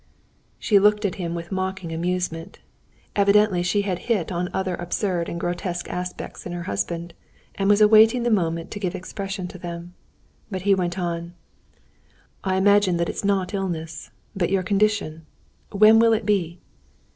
[0.57, 2.57] She looked at him with mocking amusement.
[3.15, 7.13] Evidently she had hit on other absurd and grotesque aspects in her husband
[7.53, 9.93] and was awaiting the moment to give expression to them.
[10.49, 11.35] But he went on:
[12.43, 15.27] "I imagine that it's not illness, but your condition.
[15.69, 16.57] When will it be?"